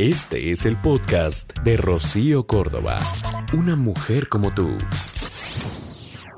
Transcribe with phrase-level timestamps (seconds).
[0.00, 3.00] Este es el podcast de Rocío Córdoba.
[3.52, 4.78] Una mujer como tú.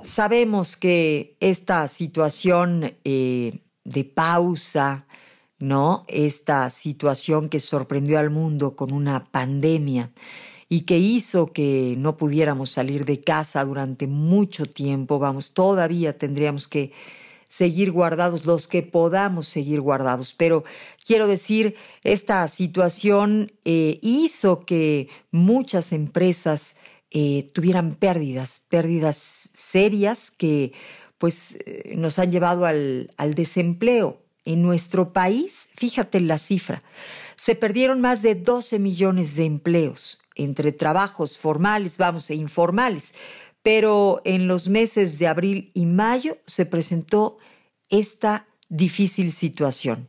[0.03, 5.07] Sabemos que esta situación eh, de pausa
[5.61, 6.05] ¿no?
[6.09, 10.11] Esta situación que sorprendió al mundo con una pandemia
[10.69, 16.67] y que hizo que no pudiéramos salir de casa durante mucho tiempo, vamos, todavía tendríamos
[16.67, 16.91] que
[17.53, 20.33] seguir guardados los que podamos seguir guardados.
[20.33, 20.65] Pero
[21.05, 26.77] quiero decir, esta situación eh, hizo que muchas empresas
[27.11, 29.19] eh, tuvieran pérdidas, pérdidas
[29.53, 30.73] serias que
[31.19, 34.23] pues eh, nos han llevado al, al desempleo.
[34.45, 36.83] En nuestro país, fíjate la cifra,
[37.37, 43.15] se perdieron más de 12 millones de empleos entre trabajos formales, vamos, e informales.
[43.63, 47.39] Pero en los meses de abril y mayo se presentó
[47.91, 50.09] esta difícil situación.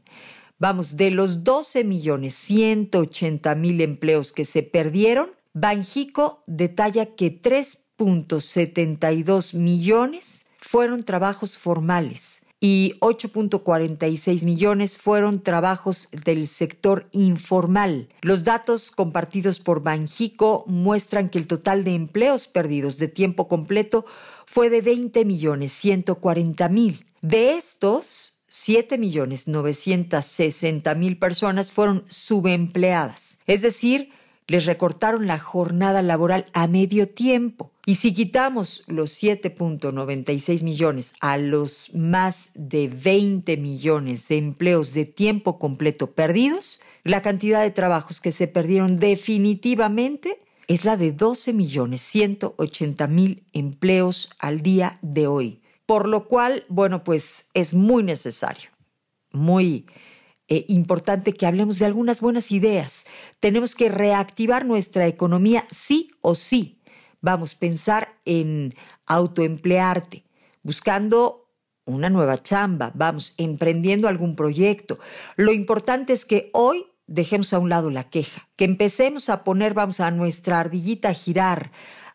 [0.59, 9.55] Vamos, de los 12 millones 180 mil empleos que se perdieron, Banjico detalla que 3.72
[9.55, 18.08] millones fueron trabajos formales y 8.46 millones fueron trabajos del sector informal.
[18.22, 24.06] Los datos compartidos por Banjico muestran que el total de empleos perdidos de tiempo completo
[24.45, 27.06] fue de 20 millones 140 mil.
[27.22, 34.14] De estos, 7 millones 960 mil personas fueron subempleadas, es decir,
[34.47, 37.72] les recortaron la jornada laboral a medio tiempo.
[37.86, 45.06] Y si quitamos los 7.96 millones a los más de 20 millones de empleos de
[45.06, 51.51] tiempo completo perdidos, la cantidad de trabajos que se perdieron definitivamente es la de 12
[51.53, 55.62] millones 180 mil empleos al día de hoy.
[55.85, 58.69] Por lo cual, bueno, pues es muy necesario,
[59.34, 59.85] muy
[60.47, 63.05] eh, importante que hablemos de algunas buenas ideas.
[63.39, 66.81] Tenemos que reactivar nuestra economía sí o sí.
[67.21, 68.73] Vamos, a pensar en
[69.05, 70.25] autoemplearte,
[70.61, 71.49] buscando
[71.85, 74.99] una nueva chamba, vamos, emprendiendo algún proyecto.
[75.35, 79.73] Lo importante es que hoy dejemos a un lado la queja, que empecemos a poner,
[79.73, 81.71] vamos, a nuestra ardillita a girar,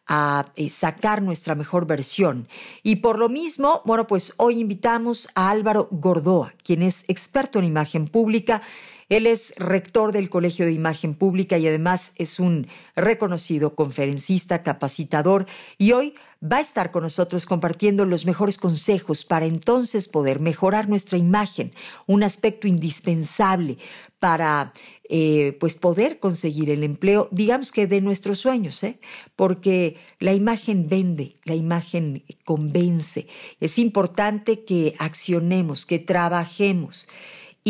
[0.08, 2.48] a eh, sacar nuestra mejor versión.
[2.82, 7.66] Y por lo mismo, bueno, pues hoy invitamos a Álvaro Gordoa, quien es experto en
[7.66, 8.62] imagen pública.
[9.08, 15.46] Él es rector del Colegio de Imagen Pública y además es un reconocido conferencista, capacitador
[15.78, 20.88] y hoy va a estar con nosotros compartiendo los mejores consejos para entonces poder mejorar
[20.88, 21.72] nuestra imagen,
[22.06, 23.78] un aspecto indispensable
[24.20, 24.72] para
[25.08, 29.00] eh, pues poder conseguir el empleo, digamos que de nuestros sueños, ¿eh?
[29.36, 33.26] porque la imagen vende, la imagen convence.
[33.60, 37.08] Es importante que accionemos, que trabajemos.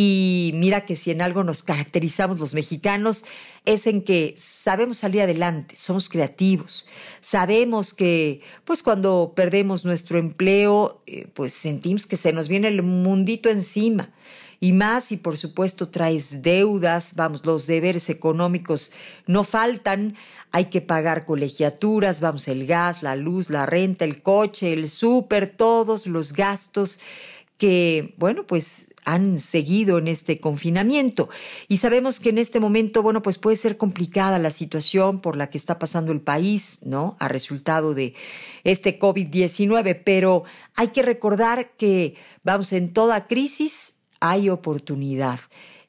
[0.01, 3.25] Y mira que si en algo nos caracterizamos los mexicanos
[3.65, 6.87] es en que sabemos salir adelante, somos creativos,
[7.21, 12.85] sabemos que pues cuando perdemos nuestro empleo eh, pues sentimos que se nos viene el
[12.85, 14.11] mundito encima.
[14.61, 18.93] Y más y por supuesto traes deudas, vamos, los deberes económicos
[19.27, 20.15] no faltan,
[20.53, 25.57] hay que pagar colegiaturas, vamos, el gas, la luz, la renta, el coche, el súper,
[25.57, 27.01] todos los gastos
[27.57, 31.31] que, bueno, pues han seguido en este confinamiento.
[31.67, 35.49] Y sabemos que en este momento, bueno, pues puede ser complicada la situación por la
[35.49, 37.17] que está pasando el país, ¿no?
[37.19, 38.13] A resultado de
[38.65, 45.41] este COVID-19, pero hay que recordar que, vamos, en toda crisis hay oportunidad.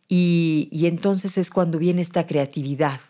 [0.07, 3.01] Y, entonces es cuando viene esta creatividad.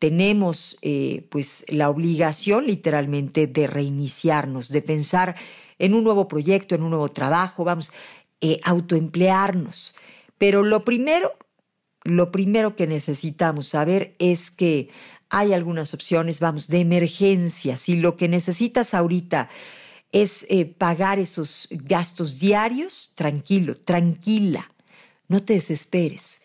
[0.00, 5.36] Tenemos eh, pues la obligación literalmente de reiniciarnos, de pensar
[5.78, 7.92] en un nuevo proyecto, en un nuevo trabajo, vamos,
[8.46, 9.96] eh, autoemplearnos.
[10.36, 11.32] Pero lo primero,
[12.02, 14.90] lo primero que necesitamos saber es que
[15.30, 17.78] hay algunas opciones, vamos, de emergencia.
[17.78, 19.48] Si lo que necesitas ahorita
[20.12, 24.70] es eh, pagar esos gastos diarios, tranquilo, tranquila,
[25.26, 26.42] no te desesperes.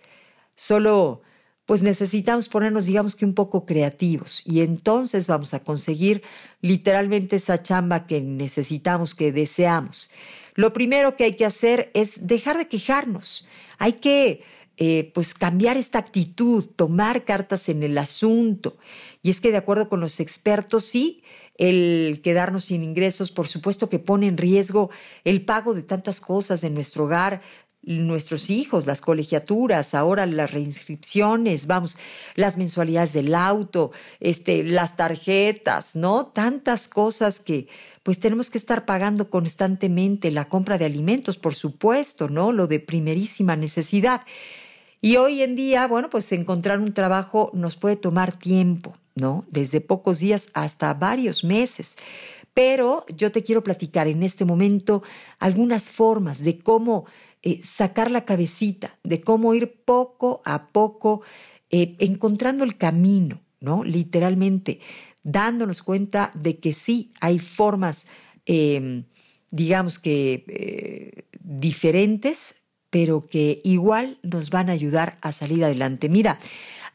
[0.55, 1.21] Solo,
[1.65, 6.23] pues necesitamos ponernos, digamos que un poco creativos y entonces vamos a conseguir
[6.61, 10.09] literalmente esa chamba que necesitamos, que deseamos.
[10.59, 13.47] Lo primero que hay que hacer es dejar de quejarnos.
[13.77, 14.43] Hay que
[14.75, 18.75] eh, pues cambiar esta actitud, tomar cartas en el asunto.
[19.21, 21.23] Y es que de acuerdo con los expertos, sí,
[21.55, 24.89] el quedarnos sin ingresos, por supuesto que pone en riesgo
[25.23, 27.41] el pago de tantas cosas de nuestro hogar,
[27.81, 31.97] nuestros hijos, las colegiaturas, ahora las reinscripciones, vamos,
[32.35, 36.27] las mensualidades del auto, este, las tarjetas, ¿no?
[36.27, 37.67] Tantas cosas que
[38.03, 42.51] pues tenemos que estar pagando constantemente, la compra de alimentos, por supuesto, ¿no?
[42.51, 44.21] Lo de primerísima necesidad.
[45.01, 49.45] Y hoy en día, bueno, pues encontrar un trabajo nos puede tomar tiempo, ¿no?
[49.49, 51.95] Desde pocos días hasta varios meses.
[52.53, 55.03] Pero yo te quiero platicar en este momento
[55.39, 57.05] algunas formas de cómo
[57.41, 61.21] eh, sacar la cabecita, de cómo ir poco a poco
[61.69, 63.83] eh, encontrando el camino, ¿no?
[63.83, 64.79] Literalmente,
[65.23, 68.07] dándonos cuenta de que sí hay formas,
[68.45, 69.05] em,
[69.51, 72.57] digamos que eh, diferentes,
[72.89, 76.09] pero que igual nos van a ayudar a salir adelante.
[76.09, 76.39] Mira,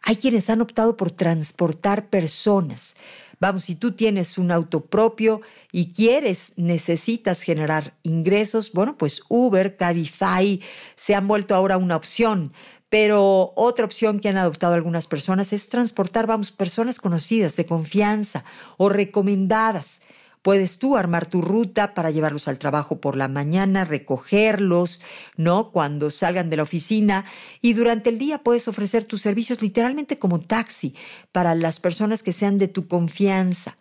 [0.03, 2.97] hay quienes han optado por transportar personas.
[3.41, 5.41] Vamos, si tú tienes un auto propio
[5.73, 10.61] y quieres, necesitas generar ingresos, bueno, pues Uber, Cabify
[10.95, 12.53] se han vuelto ahora una opción.
[12.89, 18.45] Pero otra opción que han adoptado algunas personas es transportar, vamos, personas conocidas, de confianza
[18.77, 20.01] o recomendadas.
[20.45, 25.01] Puedes tú armar tu ruta para llevarlos al trabajo por la mañana, recogerlos,
[25.39, 25.71] ¿no?
[25.71, 27.25] Cuando salgan de la oficina
[27.63, 30.95] y durante el día puedes ofrecer tus servicios literalmente como taxi
[31.33, 33.79] para las personas que sean de tu confianza.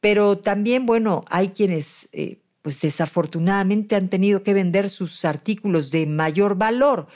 [0.00, 6.06] Pero también, bueno, hay quienes, eh, pues desafortunadamente han tenido que vender sus artículos de
[6.06, 7.08] mayor valor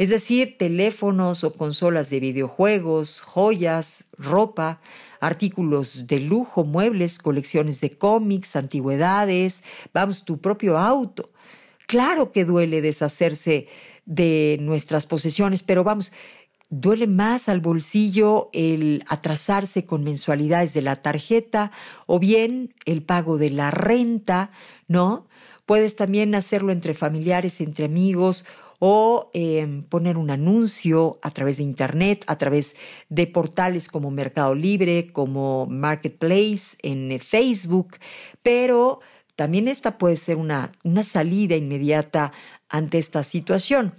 [0.00, 4.80] es decir, teléfonos o consolas de videojuegos, joyas, ropa,
[5.20, 9.62] artículos de lujo, muebles, colecciones de cómics, antigüedades,
[9.92, 11.28] vamos, tu propio auto.
[11.86, 13.68] Claro que duele deshacerse
[14.06, 16.12] de nuestras posesiones, pero vamos,
[16.70, 21.72] duele más al bolsillo el atrasarse con mensualidades de la tarjeta
[22.06, 24.52] o bien el pago de la renta,
[24.86, 25.26] ¿no?
[25.66, 28.44] Puedes también hacerlo entre familiares, entre amigos
[28.78, 32.76] o em, poner un anuncio a través de Internet, a través
[33.08, 37.98] de portales como Mercado Libre, como Marketplace, en Facebook,
[38.42, 39.00] pero
[39.36, 42.32] también esta puede ser una, una salida inmediata
[42.68, 43.92] ante esta situación.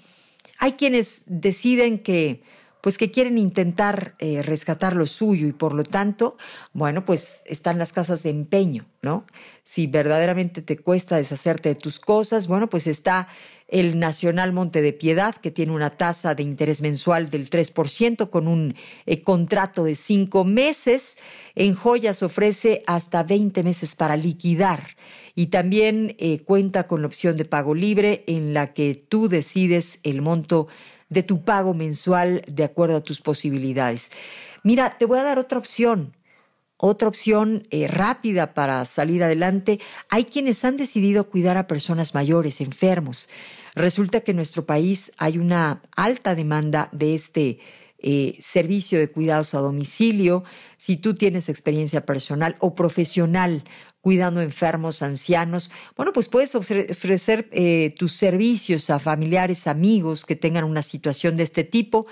[0.58, 2.42] Hay quienes deciden que
[2.82, 6.38] pues que quieren intentar eh, rescatar lo suyo y por lo tanto,
[6.74, 9.26] bueno, pues están las casas de empeño, ¿no?
[9.64, 13.28] Si verdaderamente te cuesta deshacerte de tus cosas, bueno, pues está
[13.72, 18.48] el Nacional Monte de Piedad, que tiene una tasa de interés mensual del 3% con
[18.48, 18.76] un
[19.06, 21.18] eh, contrato de cinco meses.
[21.56, 24.96] En joyas ofrece hasta 20 meses para liquidar
[25.36, 30.00] y también eh, cuenta con la opción de pago libre en la que tú decides
[30.04, 30.68] el monto
[31.12, 34.10] de tu pago mensual de acuerdo a tus posibilidades.
[34.64, 36.16] Mira, te voy a dar otra opción,
[36.78, 39.80] otra opción eh, rápida para salir adelante.
[40.10, 43.30] Hay quienes han decidido cuidar a personas mayores, enfermos.
[43.76, 47.60] Resulta que en nuestro país hay una alta demanda de este
[48.00, 50.44] eh, servicio de cuidados a domicilio.
[50.78, 53.64] Si tú tienes experiencia personal o profesional
[54.02, 60.64] cuidando enfermos, ancianos, bueno, pues puedes ofrecer eh, tus servicios a familiares, amigos que tengan
[60.64, 62.08] una situación de este tipo.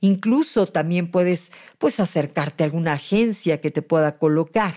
[0.00, 4.74] Incluso también puedes pues acercarte a alguna agencia que te pueda colocar.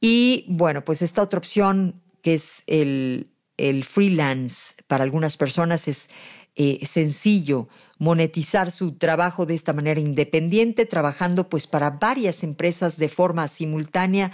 [0.00, 6.10] Y bueno, pues esta otra opción que es el el freelance para algunas personas es
[6.54, 7.68] eh, sencillo
[7.98, 14.32] monetizar su trabajo de esta manera independiente, trabajando pues para varias empresas de forma simultánea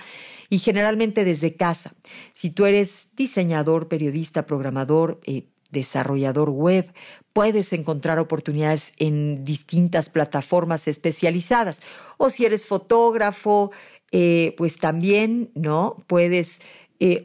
[0.49, 1.93] y generalmente desde casa.
[2.33, 6.93] Si tú eres diseñador, periodista, programador, eh, desarrollador web,
[7.33, 11.79] puedes encontrar oportunidades en distintas plataformas especializadas.
[12.17, 13.71] O si eres fotógrafo,
[14.11, 15.97] eh, pues también, ¿no?
[16.09, 16.61] Puedes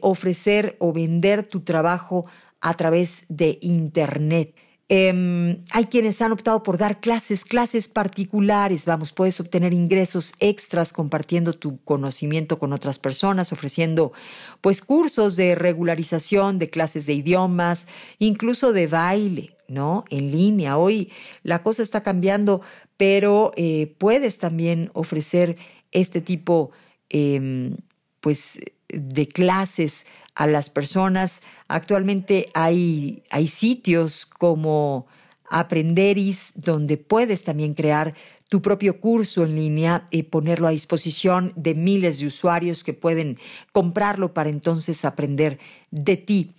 [0.02, 2.26] ofrecer o vender tu trabajo
[2.60, 4.54] a través de Internet.
[4.90, 8.84] Em, hay quienes han optado por dar clases, clases particulares.
[8.84, 14.12] Vamos, puedes obtener ingresos extras compartiendo tu conocimiento con otras personas, ofreciendo
[14.60, 17.86] pues cursos de regularización, de clases de idiomas,
[18.18, 20.04] incluso de baile, ¿no?
[20.10, 20.76] En línea.
[20.76, 21.10] Hoy
[21.42, 22.60] la cosa está cambiando,
[22.98, 25.56] pero eh, puedes también ofrecer
[25.92, 26.72] este tipo,
[27.08, 27.76] em,
[28.20, 31.42] pues, de clases a las personas.
[31.68, 35.06] Actualmente hay, hay sitios como
[35.48, 38.14] Aprenderis donde puedes también crear
[38.48, 43.38] tu propio curso en línea y ponerlo a disposición de miles de usuarios que pueden
[43.72, 45.58] comprarlo para entonces aprender
[45.94, 46.50] de ti.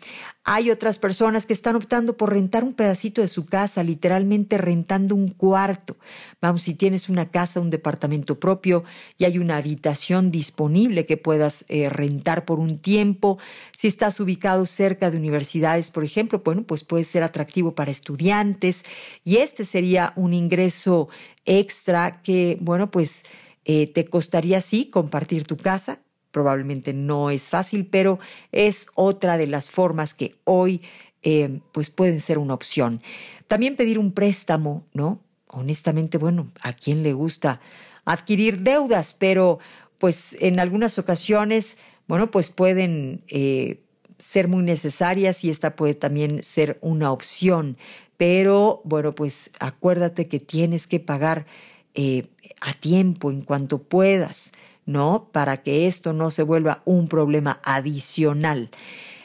[0.46, 5.14] Hay otras personas que están optando por rentar un pedacito de su casa, literalmente rentando
[5.14, 5.98] un cuarto.
[6.40, 8.86] Vamos, si tienes una casa, un departamento propio
[9.18, 13.38] y hay una habitación disponible que puedas eh, rentar por un tiempo,
[13.74, 18.86] si estás ubicado cerca de universidades, por ejemplo, bueno, pues puede ser atractivo para estudiantes
[19.26, 21.10] y este sería un ingreso
[21.44, 23.24] extra que, bueno, pues
[23.66, 26.00] eh, te costaría sí compartir tu casa,
[26.36, 28.20] probablemente no es fácil, pero
[28.52, 30.82] es otra de las formas que hoy
[31.24, 33.02] eh, pues pueden ser una opción.
[33.48, 35.22] También pedir un préstamo, ¿no?
[35.48, 37.62] Honestamente, bueno, ¿a quién le gusta
[38.04, 39.16] adquirir deudas?
[39.18, 39.60] Pero
[39.98, 43.80] pues en algunas ocasiones, bueno, pues pueden eh,
[44.18, 47.78] ser muy necesarias y esta puede también ser una opción.
[48.18, 51.46] Pero bueno, pues acuérdate que tienes que pagar
[51.94, 52.28] eh,
[52.60, 54.52] a tiempo en cuanto puedas,
[54.86, 55.30] ¿no?
[55.32, 58.70] Para que esto no se vuelva un problema adicional.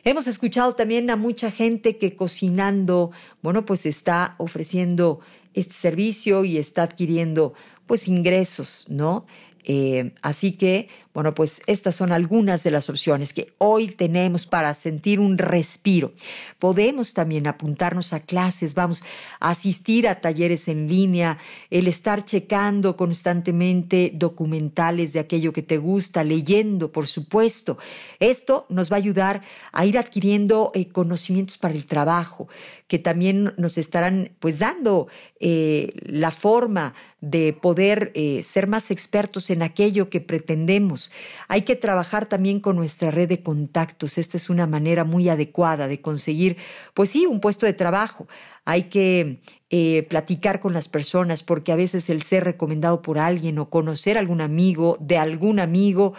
[0.03, 3.11] Hemos escuchado también a mucha gente que cocinando,
[3.43, 5.21] bueno, pues está ofreciendo
[5.53, 7.53] este servicio y está adquiriendo
[7.87, 9.27] pues ingresos, ¿no?
[9.65, 14.73] Eh, así que, bueno, pues estas son algunas de las opciones que hoy tenemos para
[14.75, 16.13] sentir un respiro.
[16.61, 19.03] Podemos también apuntarnos a clases, vamos
[19.41, 21.39] a asistir a talleres en línea,
[21.71, 27.79] el estar checando constantemente documentales de aquello que te gusta, leyendo, por supuesto.
[28.21, 32.49] Esto nos va a ayudar a ir adquiriendo eh, conocimientos para el trabajo,
[32.87, 35.09] que también nos estarán pues dando
[35.41, 41.00] eh, la forma de poder eh, ser más expertos en aquello que pretendemos.
[41.49, 44.19] Hay que trabajar también con nuestra red de contactos.
[44.19, 46.57] Esta es una manera muy adecuada de conseguir,
[46.95, 48.27] pues sí, un puesto de trabajo.
[48.65, 49.41] Hay que
[49.71, 54.17] eh, platicar con las personas porque a veces el ser recomendado por alguien o conocer
[54.17, 56.15] a algún amigo de algún amigo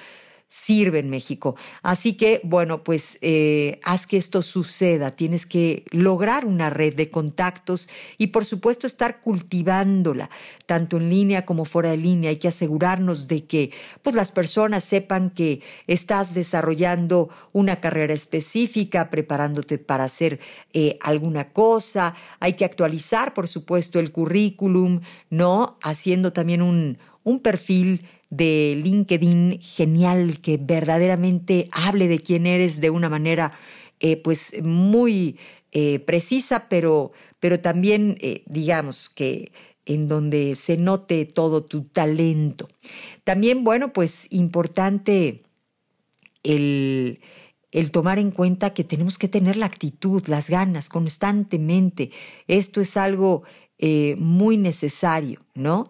[0.52, 1.56] sirve en México.
[1.82, 5.16] Así que, bueno, pues eh, haz que esto suceda.
[5.16, 10.30] Tienes que lograr una red de contactos y, por supuesto, estar cultivándola,
[10.66, 12.32] tanto en línea como fuera de línea.
[12.32, 19.10] Hay que asegurarnos de que pues, las personas sepan que estás desarrollando una carrera específica,
[19.10, 20.42] preparándote para hacer
[20.74, 22.14] eh, alguna cosa.
[22.42, 25.78] Hay que actualizar, por supuesto, el currículum, ¿no?
[25.82, 32.90] Haciendo también un, un perfil de LinkedIn genial que verdaderamente hable de quién eres de
[32.90, 33.52] una manera
[34.00, 35.38] eh, pues muy
[35.74, 39.52] eh, precisa, pero, pero también eh, digamos que
[39.86, 42.70] en donde se note todo tu talento.
[43.26, 45.42] También, bueno, pues importante
[46.44, 47.20] el,
[47.72, 52.12] el tomar en cuenta que tenemos que tener la actitud, las ganas constantemente.
[52.48, 53.44] Esto es algo
[54.18, 55.90] muy necesario, ¿no?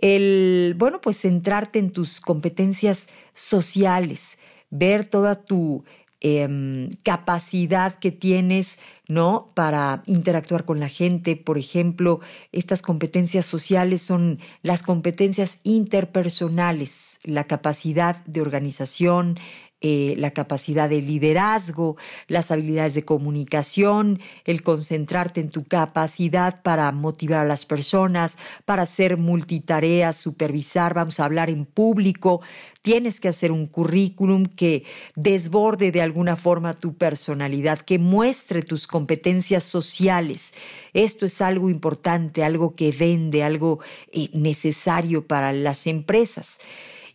[0.00, 4.38] El, bueno, pues centrarte en tus competencias sociales,
[4.70, 5.84] ver toda tu
[6.20, 8.78] em, capacidad que tienes,
[9.08, 9.48] ¿no?
[9.54, 11.36] Para interactuar con la gente.
[11.36, 12.20] Por ejemplo,
[12.52, 19.38] estas competencias sociales son las competencias interpersonales, la capacidad de organización,
[19.82, 21.96] eh, la capacidad de liderazgo,
[22.28, 28.82] las habilidades de comunicación, el concentrarte en tu capacidad para motivar a las personas, para
[28.82, 32.42] hacer multitareas, supervisar, vamos a hablar en público.
[32.82, 34.84] Tienes que hacer un currículum que
[35.16, 40.52] desborde de alguna forma tu personalidad, que muestre tus competencias sociales.
[40.92, 43.80] Esto es algo importante, algo que vende, algo
[44.12, 46.58] eh, necesario para las empresas.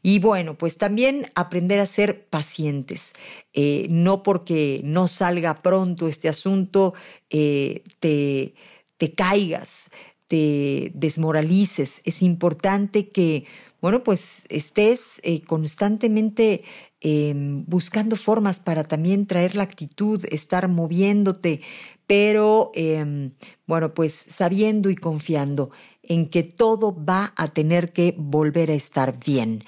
[0.07, 3.13] Y bueno, pues también aprender a ser pacientes.
[3.53, 6.93] Eh, no porque no salga pronto este asunto,
[7.31, 8.53] eh, te,
[8.97, 9.89] te caigas,
[10.27, 12.01] te desmoralices.
[12.05, 13.45] Es importante que,
[13.81, 16.63] bueno, pues estés eh, constantemente
[17.01, 21.61] em, buscando formas para también traer la actitud, estar moviéndote,
[22.07, 23.31] pero em,
[23.67, 25.71] bueno, pues sabiendo y confiando
[26.03, 29.63] en que todo va a tener que volver a estar bien.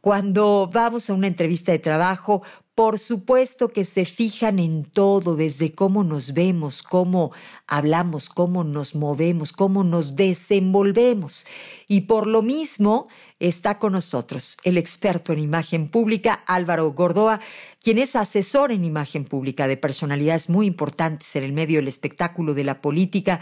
[0.00, 2.42] Cuando vamos a una entrevista de trabajo,
[2.74, 7.32] por supuesto que se fijan en todo, desde cómo nos vemos, cómo
[7.66, 11.44] hablamos, cómo nos movemos, cómo nos desenvolvemos.
[11.92, 13.08] Y por lo mismo
[13.38, 17.38] está con nosotros el experto en imagen pública Álvaro Gordoa,
[17.82, 22.54] quien es asesor en imagen pública de personalidades muy importantes en el medio del espectáculo,
[22.54, 23.40] de la política,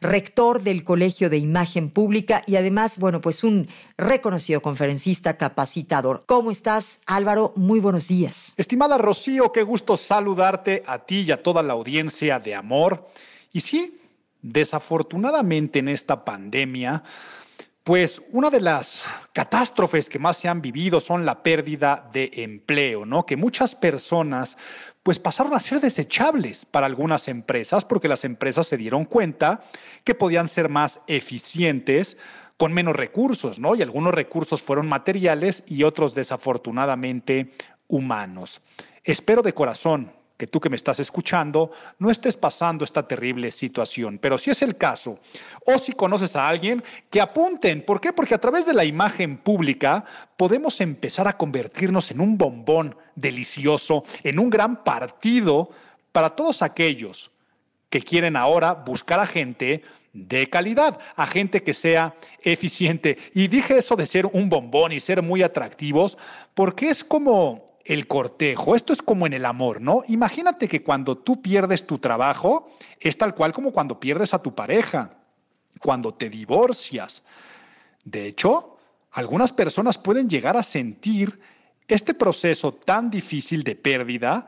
[0.00, 6.22] rector del Colegio de Imagen Pública y además, bueno, pues un reconocido conferencista capacitador.
[6.24, 7.52] ¿Cómo estás, Álvaro?
[7.54, 8.54] Muy buenos días.
[8.56, 13.06] Estimada Rocío, qué gusto saludarte a ti y a toda la audiencia de amor.
[13.52, 14.00] Y sí,
[14.40, 17.02] desafortunadamente en esta pandemia,
[17.84, 23.06] Pues una de las catástrofes que más se han vivido son la pérdida de empleo,
[23.06, 23.24] ¿no?
[23.24, 24.58] Que muchas personas
[25.02, 29.62] pues pasaron a ser desechables para algunas empresas porque las empresas se dieron cuenta
[30.04, 32.18] que podían ser más eficientes
[32.58, 33.74] con menos recursos, ¿no?
[33.74, 37.48] Y algunos recursos fueron materiales y otros desafortunadamente
[37.88, 38.60] humanos.
[39.04, 44.18] Espero de corazón que tú que me estás escuchando no estés pasando esta terrible situación,
[44.18, 45.18] pero si es el caso,
[45.66, 47.84] o si conoces a alguien, que apunten.
[47.84, 48.14] ¿Por qué?
[48.14, 50.02] Porque a través de la imagen pública
[50.38, 55.68] podemos empezar a convertirnos en un bombón delicioso, en un gran partido
[56.10, 57.30] para todos aquellos
[57.90, 59.82] que quieren ahora buscar a gente
[60.14, 63.18] de calidad, a gente que sea eficiente.
[63.34, 66.16] Y dije eso de ser un bombón y ser muy atractivos,
[66.54, 68.76] porque es como el cortejo.
[68.76, 70.04] Esto es como en el amor, ¿no?
[70.06, 72.70] Imagínate que cuando tú pierdes tu trabajo,
[73.00, 75.10] es tal cual como cuando pierdes a tu pareja,
[75.80, 77.24] cuando te divorcias.
[78.04, 78.78] De hecho,
[79.10, 81.40] algunas personas pueden llegar a sentir
[81.88, 84.46] este proceso tan difícil de pérdida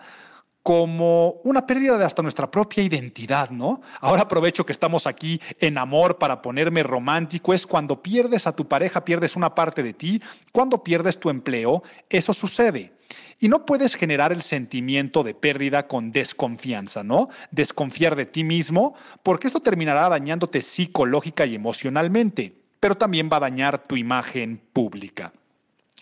[0.63, 3.81] como una pérdida de hasta nuestra propia identidad, ¿no?
[4.01, 8.69] Ahora aprovecho que estamos aquí en amor para ponerme romántico, es cuando pierdes a tu
[8.69, 10.23] pareja, pierdes una parte de ti,
[10.53, 12.93] cuando pierdes tu empleo, eso sucede.
[13.40, 17.28] Y no puedes generar el sentimiento de pérdida con desconfianza, ¿no?
[17.50, 23.40] Desconfiar de ti mismo, porque esto terminará dañándote psicológica y emocionalmente, pero también va a
[23.40, 25.33] dañar tu imagen pública.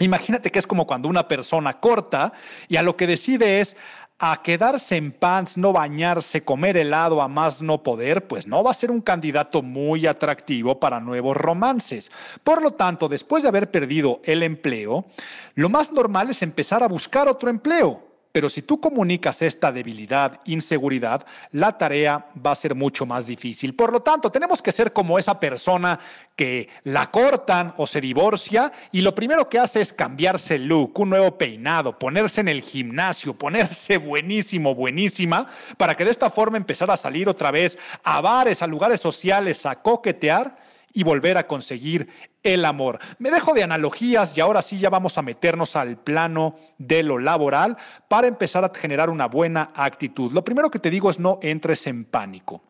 [0.00, 2.32] Imagínate que es como cuando una persona corta
[2.68, 3.76] y a lo que decide es
[4.22, 8.70] a quedarse en pants, no bañarse, comer helado a más no poder, pues no va
[8.70, 12.12] a ser un candidato muy atractivo para nuevos romances.
[12.44, 15.06] Por lo tanto, después de haber perdido el empleo,
[15.54, 18.09] lo más normal es empezar a buscar otro empleo.
[18.32, 23.75] Pero si tú comunicas esta debilidad, inseguridad, la tarea va a ser mucho más difícil.
[23.75, 25.99] Por lo tanto, tenemos que ser como esa persona
[26.37, 30.99] que la cortan o se divorcia y lo primero que hace es cambiarse el look,
[31.00, 35.46] un nuevo peinado, ponerse en el gimnasio, ponerse buenísimo, buenísima,
[35.76, 39.66] para que de esta forma empezar a salir otra vez a bares, a lugares sociales,
[39.66, 42.09] a coquetear y volver a conseguir
[42.42, 42.99] el amor.
[43.18, 47.19] Me dejo de analogías y ahora sí ya vamos a meternos al plano de lo
[47.19, 47.76] laboral
[48.08, 50.32] para empezar a generar una buena actitud.
[50.32, 52.62] Lo primero que te digo es no entres en pánico.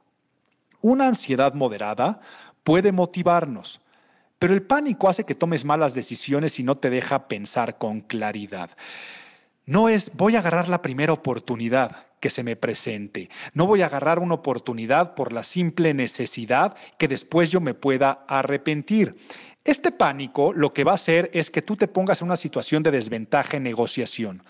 [0.81, 2.21] Una ansiedad moderada
[2.65, 3.81] puede motivarnos,
[4.39, 8.71] pero el pánico hace que tomes malas decisiones y no te deja pensar con claridad.
[9.67, 13.31] No es voy a agarrar la primera oportunidad que se me presente.
[13.55, 18.25] No voy a agarrar una oportunidad por la simple necesidad que después yo me pueda
[18.29, 19.17] arrepentir.
[19.65, 22.83] Este pánico lo que va a hacer es que tú te pongas en una situación
[22.83, 24.43] de desventaja en negociación,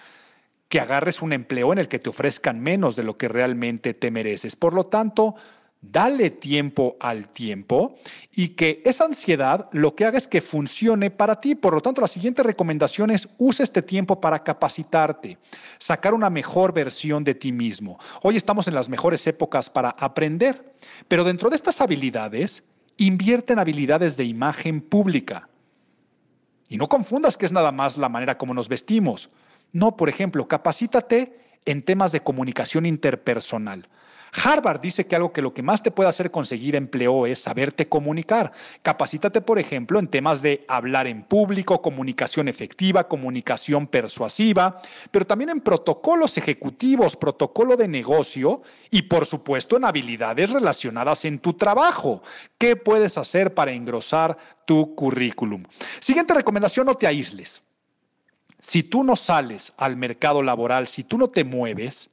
[0.68, 4.11] que agarres un empleo en el que te ofrezcan menos de lo que realmente te
[4.11, 4.54] mereces.
[4.54, 5.35] Por lo tanto,
[5.83, 7.97] dale tiempo al tiempo
[8.33, 11.55] y que esa ansiedad lo que haga es que funcione para ti.
[11.55, 15.38] Por lo tanto, la siguiente recomendación es usa este tiempo para capacitarte,
[15.79, 17.99] sacar una mejor versión de ti mismo.
[18.23, 20.75] Hoy estamos en las mejores épocas para aprender,
[21.09, 22.62] pero dentro de estas habilidades,
[22.97, 25.49] invierte en habilidades de imagen pública.
[26.69, 29.31] Y no confundas que es nada más la manera como nos vestimos.
[29.73, 33.88] No, por ejemplo, capacítate en temas de comunicación interpersonal.
[34.33, 37.88] Harvard dice que algo que lo que más te puede hacer conseguir empleo es saberte
[37.88, 38.53] comunicar.
[38.83, 45.51] Capacítate, por ejemplo, en temas de hablar en público, comunicación efectiva, comunicación persuasiva, pero también
[45.51, 52.23] en protocolos ejecutivos, protocolo de negocio y, por supuesto, en habilidades relacionadas en tu trabajo.
[52.59, 55.64] ¿Qué puedes hacer para engrosar tu currículum?
[56.01, 57.62] Siguiente recomendación, no te aísles.
[58.61, 62.11] Si tú no sales al mercado laboral, si tú no te mueves,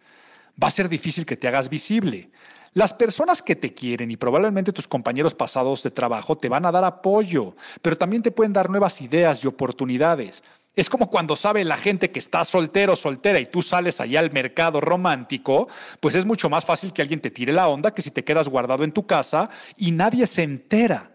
[0.61, 2.31] va a ser difícil que te hagas visible.
[2.73, 6.71] Las personas que te quieren y probablemente tus compañeros pasados de trabajo te van a
[6.71, 10.43] dar apoyo, pero también te pueden dar nuevas ideas y oportunidades.
[10.75, 14.31] Es como cuando sabe la gente que está soltero soltera y tú sales allá al
[14.31, 15.67] mercado romántico,
[15.99, 18.47] pues es mucho más fácil que alguien te tire la onda que si te quedas
[18.47, 21.09] guardado en tu casa y nadie se entera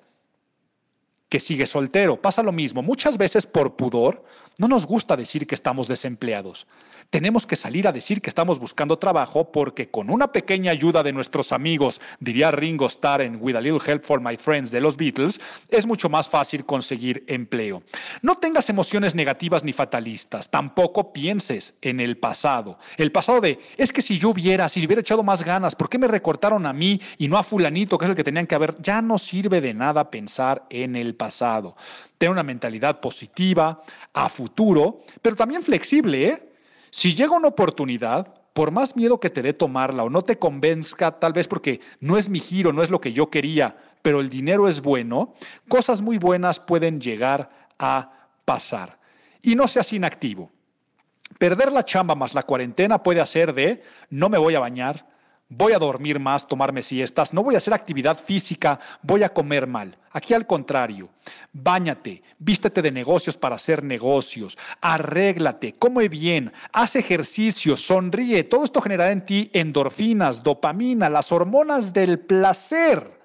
[1.29, 2.21] que sigue soltero.
[2.21, 2.83] Pasa lo mismo.
[2.83, 4.25] Muchas veces por pudor
[4.59, 6.67] no nos gusta decir que estamos desempleados
[7.13, 11.13] tenemos que salir a decir que estamos buscando trabajo porque con una pequeña ayuda de
[11.13, 14.97] nuestros amigos, diría Ringo Starr en With a Little Help for My Friends de los
[14.97, 15.39] Beatles,
[15.69, 17.83] es mucho más fácil conseguir empleo.
[18.23, 22.79] No tengas emociones negativas ni fatalistas, tampoco pienses en el pasado.
[22.97, 25.99] El pasado de, es que si yo hubiera, si hubiera echado más ganas, ¿por qué
[25.99, 28.81] me recortaron a mí y no a fulanito, que es el que tenían que haber?
[28.81, 31.77] Ya no sirve de nada pensar en el pasado.
[32.23, 33.83] Ten una mentalidad positiva,
[34.15, 36.53] a futuro, pero también flexible, ¿eh?
[36.89, 41.19] Si llega una oportunidad, por más miedo que te dé tomarla o no te convenzca,
[41.19, 44.31] tal vez porque no es mi giro, no es lo que yo quería, pero el
[44.31, 45.35] dinero es bueno,
[45.67, 48.13] cosas muy buenas pueden llegar a
[48.45, 49.01] pasar.
[49.43, 50.49] Y no seas inactivo.
[51.41, 55.09] Perder la chamba más la cuarentena puede hacer de no me voy a bañar,
[55.57, 59.67] voy a dormir más, tomarme siestas, no voy a hacer actividad física, voy a comer
[59.67, 59.97] mal.
[60.13, 61.09] Aquí al contrario,
[61.53, 68.45] báñate, vístete de negocios para hacer negocios, arréglate, come bien, haz ejercicio, sonríe.
[68.45, 73.22] Todo esto generará en ti endorfinas, dopamina, las hormonas del placer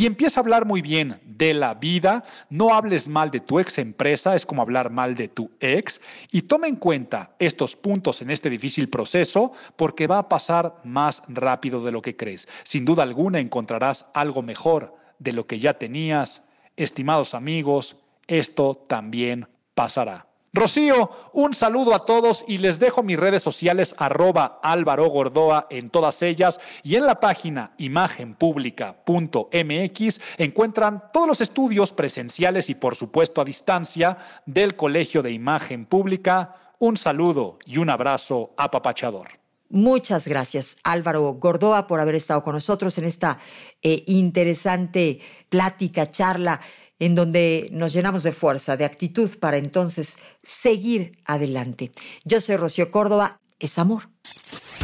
[0.00, 3.76] y empieza a hablar muy bien de la vida, no hables mal de tu ex
[3.76, 6.00] empresa, es como hablar mal de tu ex,
[6.32, 11.22] y toma en cuenta estos puntos en este difícil proceso porque va a pasar más
[11.28, 12.48] rápido de lo que crees.
[12.62, 16.40] Sin duda alguna encontrarás algo mejor de lo que ya tenías.
[16.76, 20.29] Estimados amigos, esto también pasará.
[20.52, 25.90] Rocío, un saludo a todos y les dejo mis redes sociales arroba Álvaro Gordoa en
[25.90, 33.40] todas ellas y en la página imagenpublica.mx encuentran todos los estudios presenciales y por supuesto
[33.40, 36.56] a distancia del Colegio de Imagen Pública.
[36.80, 39.38] Un saludo y un abrazo apapachador.
[39.68, 43.38] Muchas gracias Álvaro Gordoa por haber estado con nosotros en esta
[43.82, 46.60] eh, interesante plática, charla
[47.00, 51.90] en donde nos llenamos de fuerza, de actitud para entonces seguir adelante.
[52.24, 54.08] Yo soy Rocío Córdoba, es amor.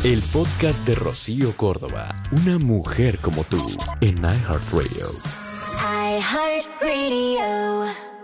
[0.03, 3.65] El podcast de Rocío Córdoba, una mujer como tú,
[4.01, 5.07] en iHeartRadio.
[6.19, 8.16] iHeartRadio.